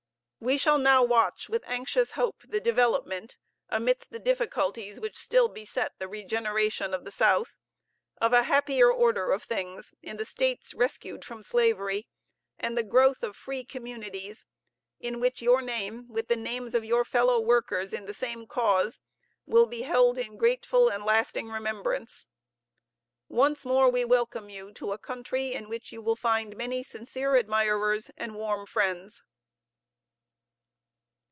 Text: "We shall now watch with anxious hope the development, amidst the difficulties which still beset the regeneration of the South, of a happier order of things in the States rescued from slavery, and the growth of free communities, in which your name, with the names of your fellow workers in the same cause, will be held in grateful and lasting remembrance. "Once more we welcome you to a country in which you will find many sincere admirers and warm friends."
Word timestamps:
"We 0.43 0.57
shall 0.57 0.79
now 0.79 1.03
watch 1.03 1.49
with 1.49 1.63
anxious 1.67 2.13
hope 2.13 2.41
the 2.47 2.59
development, 2.59 3.37
amidst 3.69 4.09
the 4.09 4.17
difficulties 4.17 4.99
which 4.99 5.15
still 5.15 5.47
beset 5.49 5.99
the 5.99 6.07
regeneration 6.07 6.95
of 6.95 7.05
the 7.05 7.11
South, 7.11 7.57
of 8.19 8.33
a 8.33 8.41
happier 8.41 8.91
order 8.91 9.31
of 9.33 9.43
things 9.43 9.93
in 10.01 10.17
the 10.17 10.25
States 10.25 10.73
rescued 10.73 11.23
from 11.23 11.43
slavery, 11.43 12.07
and 12.57 12.75
the 12.75 12.81
growth 12.81 13.21
of 13.21 13.35
free 13.35 13.63
communities, 13.63 14.47
in 14.99 15.19
which 15.19 15.43
your 15.43 15.61
name, 15.61 16.07
with 16.07 16.27
the 16.27 16.35
names 16.37 16.73
of 16.73 16.83
your 16.83 17.05
fellow 17.05 17.39
workers 17.39 17.93
in 17.93 18.07
the 18.07 18.13
same 18.15 18.47
cause, 18.47 18.99
will 19.45 19.67
be 19.67 19.83
held 19.83 20.17
in 20.17 20.37
grateful 20.37 20.89
and 20.89 21.05
lasting 21.05 21.49
remembrance. 21.49 22.25
"Once 23.29 23.63
more 23.63 23.91
we 23.91 24.03
welcome 24.03 24.49
you 24.49 24.71
to 24.71 24.91
a 24.91 24.97
country 24.97 25.53
in 25.53 25.69
which 25.69 25.91
you 25.91 26.01
will 26.01 26.15
find 26.15 26.57
many 26.57 26.81
sincere 26.81 27.35
admirers 27.35 28.09
and 28.17 28.33
warm 28.33 28.65
friends." 28.65 29.21